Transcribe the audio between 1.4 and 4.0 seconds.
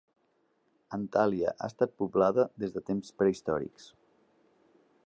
ha estat poblada des de temps prehistòrics.